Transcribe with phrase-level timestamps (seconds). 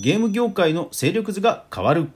[0.00, 2.10] ゲーム業界の勢力図が変わる。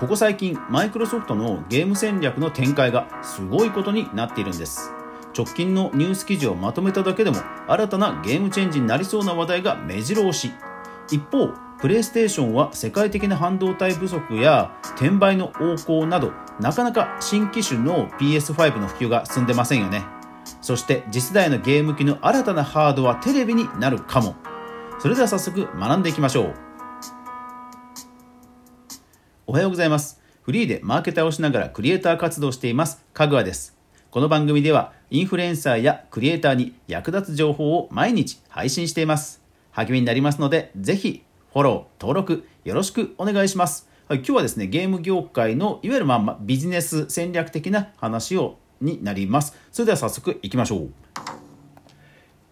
[0.00, 4.90] ここ最近マイクロソフトのゲーム戦略の展開がすごいことになっているんです。
[5.36, 7.36] 直近のニュース記事をまとめただけでも
[7.68, 10.50] 新たなゲームチェンジになりそうな話題が目白押し。
[11.12, 11.50] 一方
[11.80, 20.02] プレイステーションは世界的な半導体不足や転売の横行などなかなか新機種の PS5 の普及が進んでませんよね。
[20.60, 24.34] そして次世代のゲーム機の新たなハードはテレビになるかも。
[25.00, 26.54] それでは早速学んでいきましょう。
[29.46, 30.20] おはようございます。
[30.42, 33.04] フリーでマーケターをしながらクリエイター活動しています。
[33.12, 33.78] かぐわです。
[34.10, 39.40] この番組ではインフルエンサーやクリエイターに役立つ情報を毎日配信しています。
[39.70, 41.22] 励みになりますのでぜひ
[41.52, 43.88] フォロー登録よろしくお願いします。
[44.08, 49.56] はい、今日はですねゲーム業界のいわゆるまあビジネス戦略的な話をになります。
[49.70, 50.90] それでは早速いきましょう。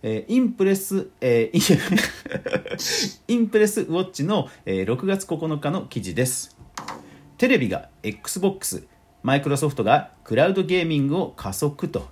[0.09, 6.57] えー、インプレス、えー、イン プレスウォッチの、えー、6月9日の記事です。
[7.38, 8.87] テレビが XBOX、
[9.24, 12.07] マイクロソフトがクラウドゲーミングを加速と。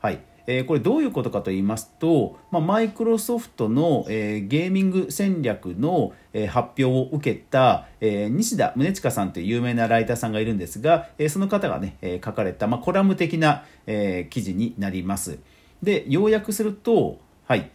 [0.00, 0.22] はい。
[0.46, 15.40] えー、これどういうことかと言いますと、まあ、マイクロソフトの、えー、ゲーミング戦略の、えー、発表を受けた、え西田宗近さんという有名なライターさんがいるんですが、えその方がね、え書かれた、まあ、コラム的な、え記事になります。
[15.82, 17.70] で、要約すると、はい。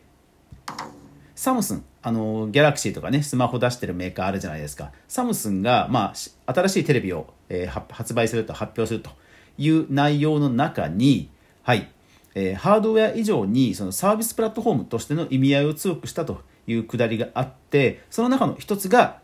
[1.36, 4.92] サムスンあのギャラクシーとかねスマホ出してるメーカーあるじゃないですか。
[5.08, 6.14] サムスンが、ま
[6.48, 9.11] あ、新しいテレビを、えー、発売すると発表すると
[9.59, 11.30] いう内容の中に
[11.61, 11.92] はい。
[12.36, 19.20] えー、ハードウェア以上にそのサービスプラットフォームとしての意味合いを強くしたというくだりがあってその中の一つが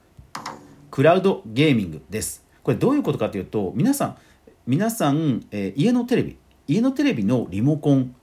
[0.91, 2.43] クラウドゲーミングです。
[2.63, 4.17] これどういうことかというと皆さん
[4.67, 6.37] 皆さん、えー、家のテレビ
[6.67, 8.15] 家のテレビのリモコン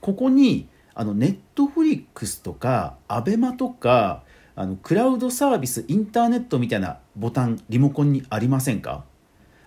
[0.00, 4.22] ここにあのネットフリックスとか ABEMA とか
[4.54, 9.04] あのクラウドサービスインターネットみたいなボタンリモコンにありませんか？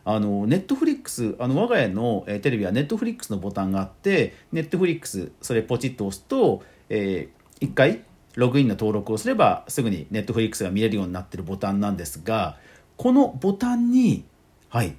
[0.08, 8.04] あのネットフリックスあの我が家の、えテレビはネットフリックスのボタンがあってネットフリックスそれポチッと押すと、えー、1回
[8.36, 12.58] ログインの登録をすればすぐにネットフリックスが見れるようになってるボタンなんですが
[12.98, 14.26] このボタンに
[14.70, 14.96] はい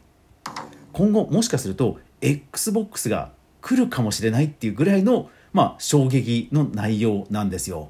[0.93, 7.89] 今後もしかすると XBOX が来るかもしれないっていうぐらいのまあ、衝撃の内容なんですよ。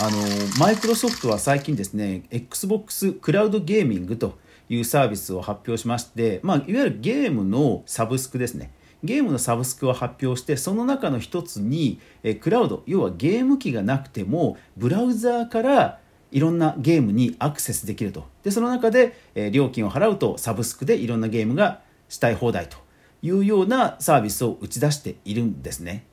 [0.00, 0.16] あの
[0.58, 4.38] マイクロソフトは最近ですね XBOX クラウドゲーミングと
[4.70, 8.72] いうサービスを発表しまして、まあ、いわゆるゲームのサブスクですね。
[9.04, 16.00] ゲームのサブスクを発表してその中の一つにえクラウド要はゲーム機がなくてもブラウザーから
[16.30, 18.24] いろんなゲームにアクセスできると。
[18.42, 22.81] でその中でえ料金を払うとサブスクでいろんなゲームがしたい放題と。
[23.22, 26.04] いうようなサービスを打ち出しているんですね。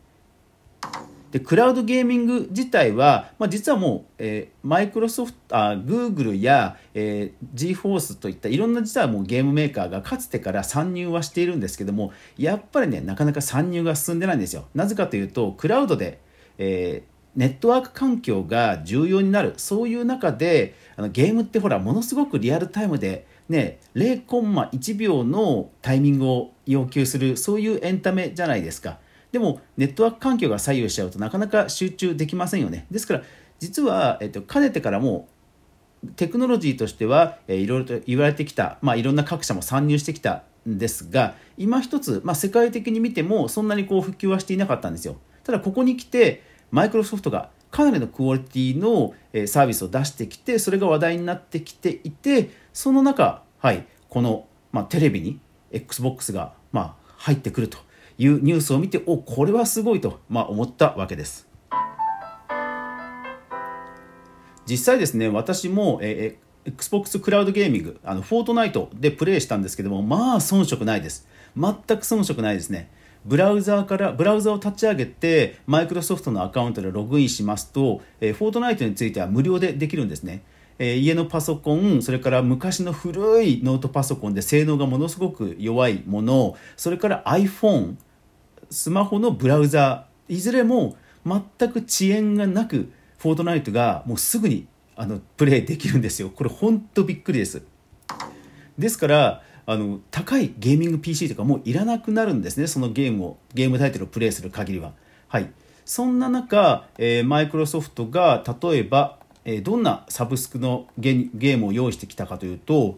[1.32, 16.20] でクラウドゲーミング自体は、まあ、実はもう、えー、マイクロソフトあグーグルや、えー、g フォースといったいろんな実はもうゲームメーカーがかつてから参入はしているんですけどもやっぱりねなかなか参入が進んでないんですよなぜかというとクラウドで、
[16.58, 29.00] えー、ネットワーク環境が重要になるそういう中であのゲームってほらものすごくリアルタイムでね、0コンマ1秒のタイミングを要求するそういうエンタメじゃないですか。
[29.32, 32.86] でもネットワーク環境が左右しちゃうとなかなか集中できませんよね。
[32.92, 33.24] ですから
[33.60, 35.28] 実は、えっと、かねてからも
[36.16, 45.18] テクノロジーとしては、えー、いろいろと言われてきた、まあ、いろんな各社も参入してきたんですが今一つ、まあ、世界的に見てもそんなにこう普及はしていなかったんですよ。
[45.44, 49.14] ただここに来てマイクロソフトがかなりのクオリティの
[49.48, 55.40] サービスを出してきてそれが話題になってきていてその中、はい、この、まあ、テレビに
[55.72, 57.78] XBOX が、まあ、入ってくると
[58.18, 61.48] いうニュースを見ておこれはすごいと、まあ、思ったわけです。
[64.70, 72.92] 実際ですね私も、えー、XBOX クラウドゲーミングあのフォートナイトでプレイしたんですけどもまあ遜色ないです全く遜色ないですね
[73.26, 80.44] ブラウザーからブラウザを立ち上げてマイクロソフトのアカウントでログインしますと、えー、フォートナイトについては無料でできるんですね。
[80.82, 87.96] えー、家のパソコンそれから昔の古いノートパソコンで性能がものすごく弱いものそれから iPhone
[88.70, 90.96] スマホのブラウザいずれも
[91.26, 96.30] 全く遅延がなくフォートナイトがもうすぐにあのプレイできるんですよ。
[96.30, 97.62] これほんとびっくりです。
[98.78, 104.94] ですからあの高いゲーミング PC とかもういらなくなるんですねそのゲームをゲームタイトルをプレイする限りは。
[105.28, 105.52] はい。
[105.86, 112.98] そんな中、えー、マイクロソフトが例えばえどんなサブスクのゲームを用意してきたかというと、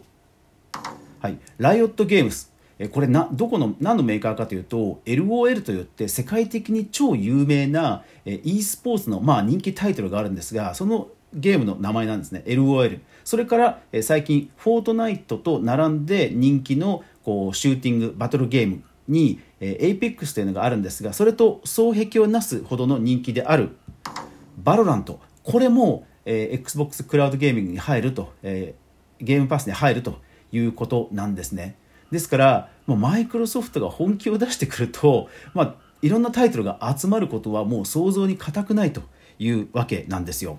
[1.20, 2.50] はい、ライオットゲームス。
[2.90, 12.42] これなどこの何のメーカーかというと LOL といって世界的に超有名な e スポーツのまあ人気タイトルがあるんですがそのゲームの名前なんですね。
[12.46, 23.76] LOL それから最近フォートナイトと並んで人気のこうシューティングバトルゲームに APEX というのがあるんですがそれと双璧をなすほどの人気である
[24.58, 25.20] バロラント。
[25.42, 30.20] これも、えー、XBOX クラウドゲーミングに入ると、えー、ゲームパスに入ると
[30.52, 31.76] いうことなんですね。
[32.10, 39.02] ですからもうマイクロソフトが本気を出してくると、まあ、いろんなタイトルが集まることはもう想像に難くないと
[39.38, 40.58] いうわけなんですよ。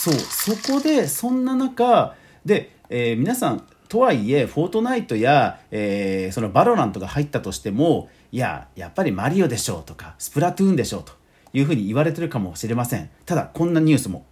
[0.00, 2.14] そうそこでそんな中
[2.46, 11.12] で、えー、皆さんとはいえフォートナイトや、えー、そのバロラントが入ったとしてもいややっぱりマリオでしょうとかスプラトゥーンでしょうと
[11.52, 14.24] いうふうに言われてるかもしれませんただこんなニュースも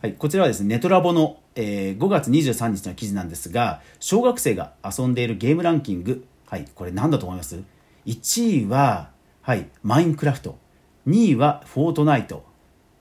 [0.00, 7.62] はい、こちらはですね、ねとらぼの、えー、5月23日の記事なんですが、小学生が遊んでいるゲームランキング、はい、これ何だと思います
[8.04, 9.10] ?1 位は、
[9.42, 10.58] はい、マインクラフト。
[11.06, 12.44] 2位はフォートナイト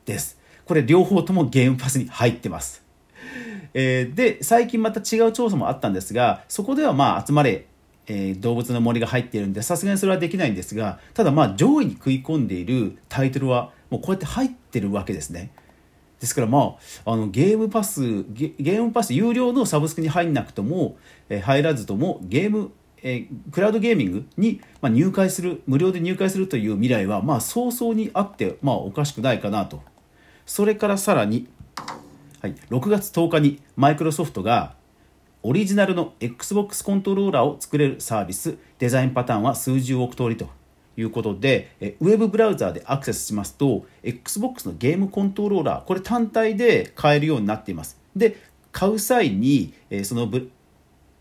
[0.05, 0.39] です。
[0.71, 2.81] これ両方ともゲームパスに入ってます。
[3.73, 7.65] えー、で、最近また違う調査もあったんですが、そこではまあ集まれ、
[8.07, 15.51] えー、動物の森が入っているんで、さすがにそれはできないんですが、ただまあ上位に食い込んでいるタイトルはもうこうやって入ってるわけですね。
[16.21, 20.95] ですからまああのゲームパスゲームパス有料のサブスクに入んなくとも、
[21.27, 22.71] えー、入らずともゲーム
[23.03, 29.81] えー、クラウドゲーミングに、まあ、入会する無料で入会するという未来は、まあ、早々にあって、まあ、おかしくないかなと
[30.51, 31.47] それからさらに、
[32.41, 34.75] はい、6月10日にマイクロソフトが
[35.43, 40.49] オリジナルの XBOX コントローラーを作れるサービスデザインパターンは数十億通りと
[40.97, 47.97] いうことで、えウェブブラウザーでアクセスしますと、Xbox のゲームコントローラー、これ単体で買えるようになっています。
[48.13, 48.35] で、
[48.73, 50.29] 買う際に、えその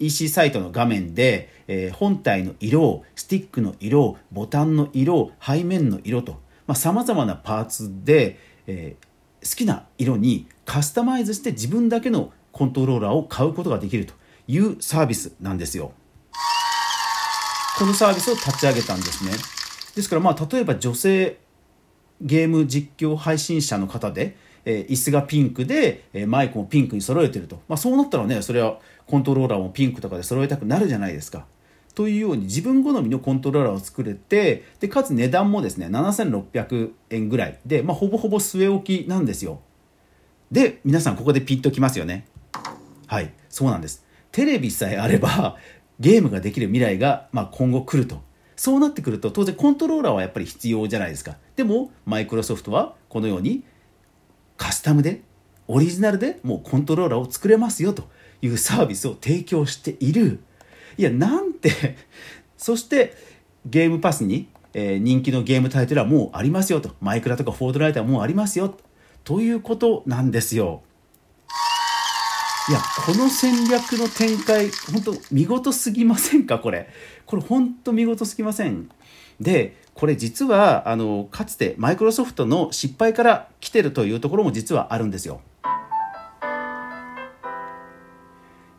[0.00, 6.40] EC サイトの画面で、え本体の色、スティックの色、ボタンの色、背面の色と、
[6.74, 8.96] さまざ、まなパーツで、え
[9.42, 14.14] 好きな色にカスタマイズして自分だけのコントローラーを買うことができると
[14.46, 15.92] いうサービスなんですよ。
[17.78, 19.32] このサービスを立ち上げたんですね。
[19.94, 21.38] ですからまあ例えば女性
[22.20, 31.46] ゲーム実況配信者の方で、えー、椅子がピンクで、えー、マイクもピンクに揃えてると、まあ、そうなったらねそれはコントローラーもピンクとかで揃えたくなるじゃないですか。
[31.94, 39.60] というように自分好みのコントローラーを作れてでかつ値段もですね7600円ぐらいで、まあ、ほぼほぼ据え置きなんですよ。
[40.50, 42.26] で皆さんここでピンときますよね。
[43.06, 44.04] はいそうなんです。
[44.32, 45.56] テレビさえあれば
[45.98, 48.22] ゲームができる未来が、まあ、今後来ると
[48.56, 53.64] そうなってくると当然コントローラーはやっぱり必要じゃないですかでもマイクロソフトはこのように
[54.56, 55.22] カスタムで
[55.66, 58.08] オリジナルでもうコントローラーを作れますよと
[58.42, 60.40] いうサービスを提供している
[60.96, 61.49] いやなん
[62.56, 63.14] そして
[63.66, 66.90] ゲームパスに、えー、人気のゲームタイトルはもうありますよと。
[67.00, 68.76] マイクラとかフォートライトはもうありますよ。
[69.24, 70.82] ということなんですよ。
[72.68, 76.58] いやこの戦略の展開本当見事すぎませんか？
[76.58, 76.88] これ。
[77.26, 78.88] これ本当見事すぎません。
[79.40, 85.40] でこれ実はあのかつてマイクロソフトの失敗から来てるというところも実はあるんですよ。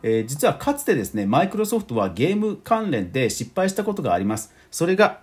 [0.02, 5.20] えー、実はかつてですねマイクロソフトはゲーム関連で失敗したことがありますそれが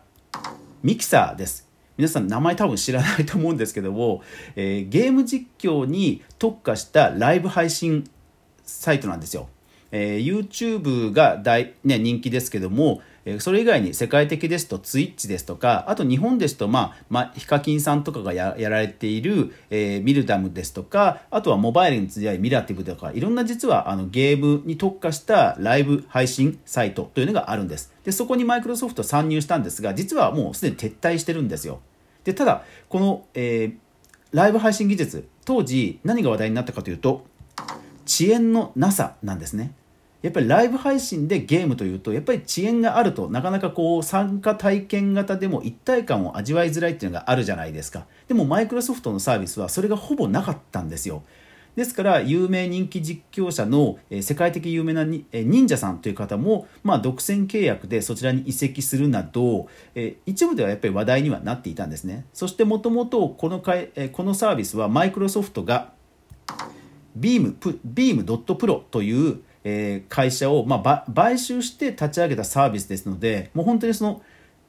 [0.84, 4.24] ミキサーです皆さん名前多分知らないと思うんですけども、
[4.56, 8.09] えー、ゲーム実況に特化したライブ配信
[8.64, 9.50] サイトなんですよ。
[9.92, 13.02] えー、YouTube が大、ね、人気ですけども、
[13.40, 31.81] それ以外に世界的ですと Twitch ですとかあと日本ですと、まあまあ、ヒカキンさんとかがやられている、えー、ミルダムですとかあとはモバイルに強いミラティブとかいろんな実はあのゲームに特化したライブ配信サイトというのがあるんですでそこにマイクロソフト参入したんですが実はもうすでに撤退してるんですよ
[32.24, 33.78] でただこの、えー、
[34.31, 37.26] ライブ配信技術当時何が話題になったかというと
[38.09, 39.71] 遅延のなさなんですね。
[40.21, 48.06] やっぱりライブ配信でゲームというとやっぱり遅延があるとなかなかこう参加体験型でも一体感を味わいづらいっていうのがあるじゃないですか。
[48.28, 51.23] でもマイクロソフトのサービスはそれがほぼなかったんですよ。
[51.76, 59.68] ですから有名人気実況者の世界的有名な忍者さんという方も、まあ、独占契約でそちらに移籍するなど
[60.26, 62.26] 一部ではやっぱり話題にはなっていたんですね。
[62.33, 65.94] そしてもともとこのサービスはマイクロソフトが
[67.16, 74.21] ビームビームドットプロという、えー、会社を、まあ、買収して立ち上げたサービスですのでもう本当にその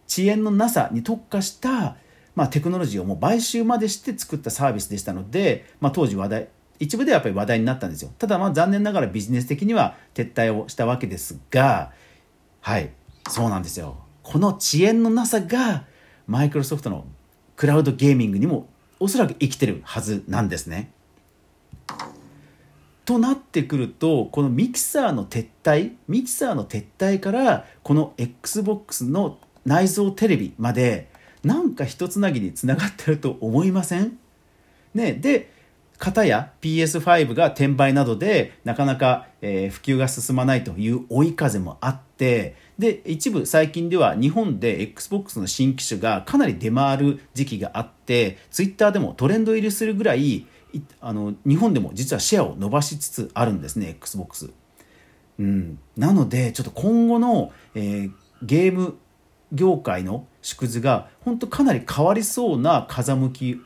[0.09, 1.97] 遅延のなさに特化した、
[2.35, 6.49] まあ、テクノロジーをもう買収までして作ったサービスでしたので、まあ、当時話題
[6.81, 11.93] 一部ではやっぱり話題になったんですよただまあ残念ながらビジネス的には撤退をしたわけですが
[12.63, 12.91] はい
[13.29, 15.85] そうなんですよこの遅延のなさが
[16.27, 17.07] マイクロソフトの
[17.57, 18.69] クラウドゲーミングにも
[18.99, 20.93] おそらく生きてるはずなんですね。
[23.11, 31.11] となってくるとこのミキサーの撤退ミキサーの撤退からこの XBOX の内蔵テレビまで
[31.43, 34.17] なんか一つなぎにつながってると思いません？
[34.95, 35.53] ねで
[35.99, 50.47] 片や PS5 が転売などでなかなか、えー、普及が進まないという追い風もあってで一部最近では日本で XBOX の新機種がかなり出回る時期があって Twitter でもトレンド入りするぐらい
[51.01, 54.53] あの日本でも実はシェアを伸ばしつつあるんですね XBOX。
[55.39, 58.13] うん、なのでちょっと今後の、えー、
[58.43, 58.99] ゲーム
[59.53, 63.61] 業界の縮図が本当かなり変わりそうな風向き、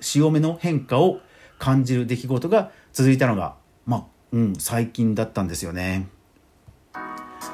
[0.00, 1.20] 潮目の変化を
[1.58, 3.54] 感じる出来事が続いたのが、
[3.86, 6.08] まあうん、最近だったんですよね。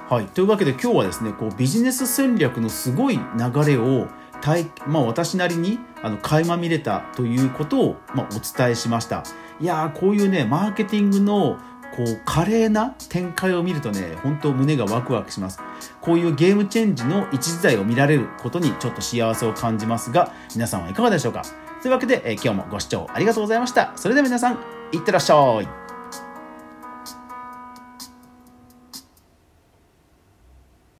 [0.09, 4.09] はい、というわけで今日はですねこうビジネス戦略のすごい流れを
[4.87, 9.25] まあ、私なりにあの垣間見れたということを、まあ、お伝えしました。
[9.61, 11.59] いやこういうねマーケティングの
[11.97, 15.59] こう華麗な展開を見るとね本当胸がワクワクします。
[16.00, 21.42] こういうゲームチェンジの一時代を見られることにちょっと幸せを感じますが皆さんはいかがでしょうか。
[21.83, 23.92] というわけで、え今日もご視聴ありがとうございました。
[23.97, 24.59] それでは皆さん
[24.92, 25.88] いってらっしゃい。